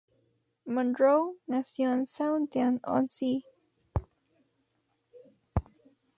[0.65, 3.41] Monroe nació en Southend-on-Sea.